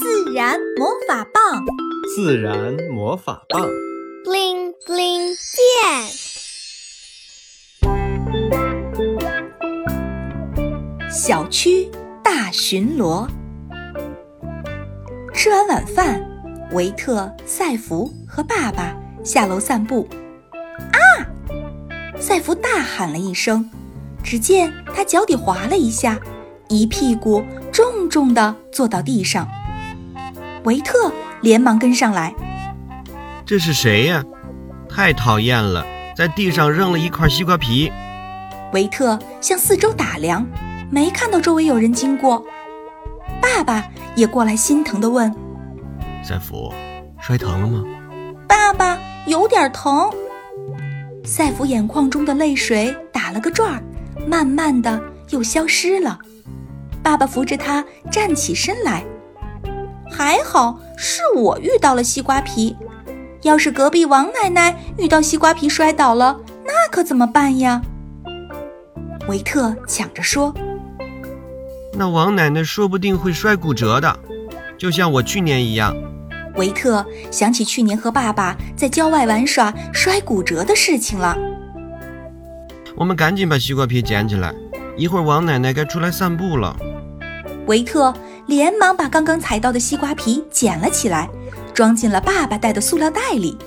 [0.00, 1.64] 自然魔法棒，
[2.12, 3.64] 自然魔法棒
[4.24, 5.70] ，bling bling 变。
[11.08, 11.88] 小区
[12.24, 13.28] 大巡逻。
[15.32, 16.26] 吃完晚饭，
[16.72, 20.08] 维特、赛弗和爸爸下楼散步。
[20.90, 20.98] 啊！
[22.18, 23.70] 赛弗大喊了一声，
[24.24, 26.18] 只见他脚底滑了一下，
[26.68, 29.48] 一屁股重重地坐到地上。
[30.64, 31.12] 维特
[31.42, 32.34] 连忙跟上来。
[33.44, 34.22] 这是谁呀？
[34.88, 35.84] 太讨厌了，
[36.16, 37.92] 在地上扔了一块西瓜皮。
[38.72, 40.46] 维特向四周打量。
[40.90, 42.42] 没看到周围有人经过，
[43.42, 45.30] 爸爸也过来，心疼地问
[46.24, 46.72] ：“赛弗，
[47.20, 47.84] 摔疼了吗？”
[48.48, 50.10] 爸爸有点疼。
[51.26, 53.82] 赛弗眼眶中的泪水打了个转儿，
[54.26, 56.18] 慢慢的又消失了。
[57.02, 59.04] 爸爸扶着他站起身来，
[60.10, 62.76] 还好是我遇到了西瓜皮，
[63.42, 67.80] 要是隔壁王奶奶遇到西瓜皮摔倒了，那可怎么办呀？
[69.28, 70.54] 维特抢着说。
[71.94, 74.18] 那王奶奶说不定会摔骨折的，
[74.78, 75.94] 就像我去年一样。
[76.56, 81.36] 维特想起去年和爸爸在郊外玩耍摔骨折的事情了。
[82.96, 84.52] 我们赶紧把西瓜皮捡起来，
[84.96, 86.76] 一会儿王奶奶该出来散步了。
[87.66, 88.12] 维特
[88.48, 91.28] 连忙把刚刚踩到的西瓜皮捡了起来，
[91.74, 93.58] 装进了爸爸带的塑料袋里。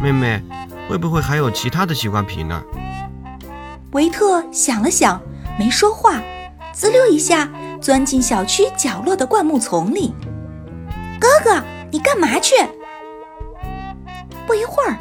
[0.00, 0.42] 妹妹，
[0.88, 2.62] 会不会还有其他的西瓜皮呢？
[3.90, 5.20] 维特想了想，
[5.58, 6.22] 没说话。
[6.72, 7.46] 滋溜一下，
[7.78, 10.14] 钻进小区角落的灌木丛里。
[11.20, 12.54] 哥哥，你干嘛去？
[14.46, 14.96] 不一会儿，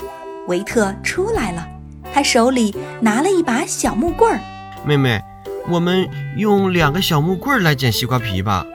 [0.48, 1.66] 维特出来了，
[2.14, 4.42] 他手里拿了一把小木棍儿。
[4.86, 5.22] 妹妹，
[5.70, 8.66] 我们用两个小木棍来捡西瓜皮吧。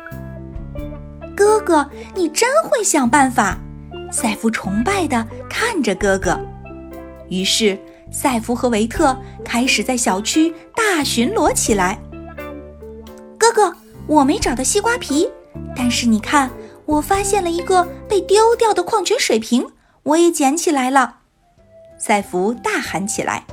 [1.36, 3.58] 哥哥，你真会想办法。
[4.10, 6.40] 赛弗崇拜地看着哥哥。
[7.28, 7.78] 于是，
[8.10, 11.98] 赛弗和维特开始在小区大巡逻起来。
[13.36, 13.74] 哥哥，
[14.06, 15.28] 我没找到西瓜皮，
[15.74, 16.50] 但是你看，
[16.86, 19.66] 我发现了一个被丢掉的矿泉水瓶，
[20.04, 21.16] 我也捡起来了。
[21.98, 23.44] 赛弗大喊起来：“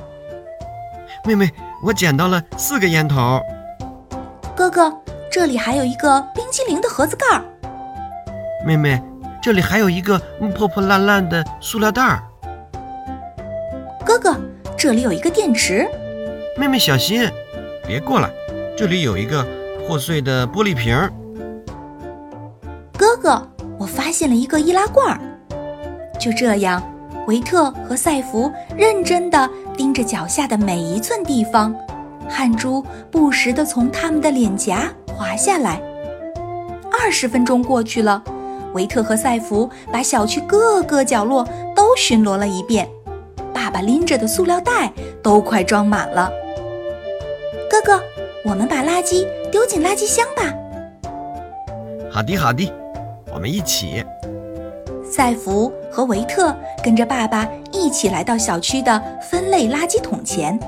[1.26, 1.50] 妹妹，
[1.84, 3.40] 我捡到了四个烟头。”
[4.56, 4.92] 哥哥，
[5.30, 7.44] 这里还有一个冰激凌的盒子盖儿。
[8.66, 9.02] 妹妹，
[9.42, 10.18] 这里还有一个
[10.56, 12.22] 破破烂烂的塑料袋儿。
[14.04, 14.34] 哥哥，
[14.76, 15.86] 这里有一个电池。
[16.56, 17.30] 妹妹，小心，
[17.86, 18.30] 别过来，
[18.76, 19.46] 这里有一个。
[19.86, 21.12] 破碎的玻璃瓶儿，
[22.96, 23.46] 哥哥，
[23.78, 25.20] 我发现了一个易拉罐儿。
[26.18, 26.82] 就这样，
[27.26, 31.74] 维特和赛弗认真地盯着脚下的每一寸地方，
[32.28, 35.80] 汗珠不时地从他们的脸颊滑下来。
[36.92, 38.22] 二十分钟过去了，
[38.72, 42.88] 维特和赛弗把小区各个角落都巡逻了一遍，
[43.52, 44.92] 爸爸拎着的塑料袋
[45.22, 46.30] 都快装满了。
[47.70, 48.02] 哥哥。
[48.46, 50.52] 我们把垃圾丢进垃圾箱吧。
[52.10, 52.70] 好的，好的，
[53.32, 54.04] 我们一起。
[55.02, 60.58] 赛弗和维特跟着爸爸一起来到小区的分类垃圾桶前。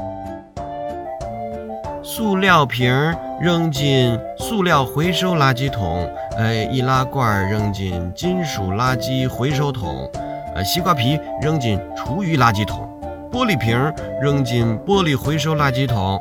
[2.02, 2.92] 塑料瓶
[3.40, 10.10] 扔进塑料回收垃圾桶，呃，易拉罐扔进金属垃圾回收桶，
[10.54, 12.88] 呃，西瓜皮扔进厨余垃圾桶，
[13.30, 16.20] 玻璃瓶扔进玻璃回收垃圾桶。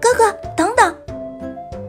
[0.00, 0.94] 哥哥，等等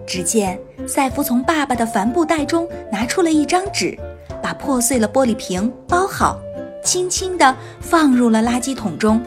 [0.05, 3.97] 只见赛夫从爸爸的帆布袋中拿出了一张纸，
[4.41, 6.37] 把破碎了玻璃瓶包好，
[6.83, 9.21] 轻轻地放入了垃圾桶中。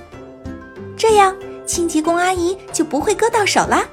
[0.96, 1.34] 这样，
[1.66, 3.84] 清洁工阿姨就不会割到手啦。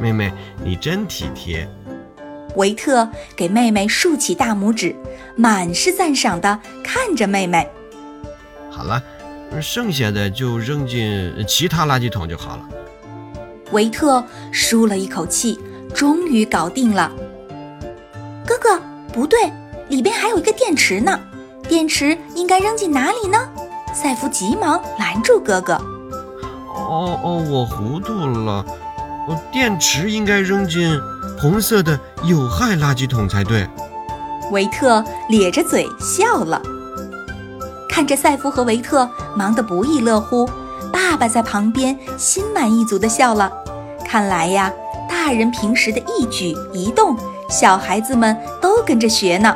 [0.00, 0.32] 妹妹，
[0.64, 1.68] 你真体贴。
[2.56, 4.94] 维特给妹妹竖起大拇指，
[5.36, 7.66] 满是赞赏地看着妹妹。
[8.70, 9.02] 好了，
[9.60, 12.68] 剩下的就扔进其他垃圾桶就好了。
[13.70, 15.58] 维特舒了一口气，
[15.94, 17.10] 终于搞定了。
[18.46, 18.78] 哥哥，
[19.12, 19.50] 不对，
[19.88, 21.18] 里边还有一个电池呢。
[21.68, 23.38] 电池应该扔进哪里呢？
[23.94, 25.74] 赛弗急忙拦住哥哥。
[26.74, 28.64] 哦哦，我糊涂了。
[29.52, 30.98] 电池应该扔进
[31.40, 33.68] 红色的有害垃圾桶才对。
[34.50, 36.60] 维特咧着嘴笑了，
[37.88, 40.48] 看着赛弗和维特忙得不亦乐乎，
[40.92, 43.50] 爸爸在旁边心满意足地笑了。
[44.04, 44.72] 看来呀，
[45.08, 47.16] 大人平时的一举一动，
[47.48, 49.54] 小孩子们都跟着学呢。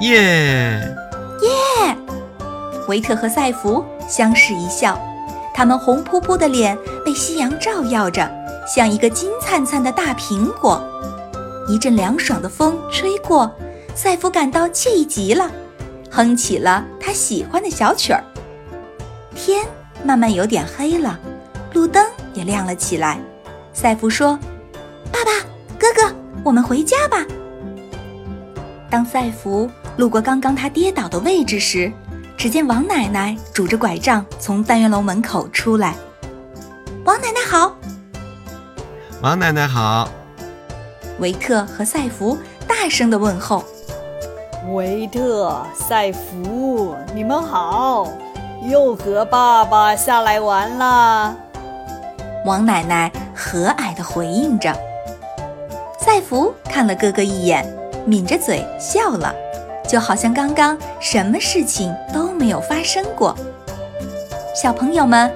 [0.00, 0.96] 耶耶！
[2.92, 5.00] 维特和赛弗相视一笑，
[5.54, 8.30] 他们红扑扑的脸被夕阳照耀着，
[8.66, 10.78] 像一个金灿灿的大苹果。
[11.66, 13.50] 一阵凉爽的风吹过，
[13.94, 15.50] 赛弗感到惬意极了，
[16.10, 18.22] 哼起了他喜欢的小曲儿。
[19.34, 19.64] 天
[20.04, 21.18] 慢慢有点黑了，
[21.72, 22.04] 路灯
[22.34, 23.18] 也亮了起来。
[23.72, 24.38] 赛弗说
[25.10, 25.30] ：“爸爸，
[25.78, 27.24] 哥哥，我们回家吧。”
[28.90, 31.90] 当赛弗路过刚刚他跌倒的位置时，
[32.42, 35.94] 只见王奶奶拄着拐杖从单元楼门口出来。
[37.04, 37.72] 王奶奶好，
[39.20, 40.08] 王奶奶好。
[41.20, 42.36] 维特和赛弗
[42.66, 43.62] 大声的问候。
[44.72, 48.08] 维特、赛弗，你们好，
[48.68, 51.36] 又和爸爸下来玩啦。
[52.44, 54.76] 王奶奶和蔼的回应着。
[55.96, 57.64] 赛弗看了哥哥一眼，
[58.04, 59.32] 抿着嘴笑了，
[59.92, 63.36] 就好像刚刚什么事情都没有发生过。
[64.54, 65.30] 小朋友们，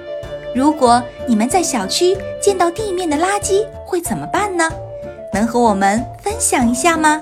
[0.55, 4.67] 如果你们在小区见到地面的垃圾，会怎么办呢？
[5.31, 7.20] 能和我们分享一下吗？